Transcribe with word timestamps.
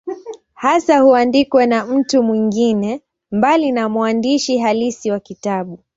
Hasa 0.53 0.99
huandikwa 1.01 1.65
na 1.65 1.85
mtu 1.85 2.23
mwingine, 2.23 3.01
mbali 3.31 3.71
na 3.71 3.89
mwandishi 3.89 4.57
halisi 4.57 5.11
wa 5.11 5.19
kitabu. 5.19 5.79